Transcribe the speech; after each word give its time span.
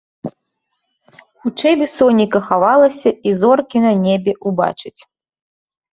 Хутчэй 1.43 1.73
бы 1.83 1.89
сонейка 1.97 2.39
хавалася 2.49 3.09
і 3.29 3.37
зоркі 3.43 3.77
на 3.87 3.93
небе 4.07 4.31
ўбачыць. 4.53 4.99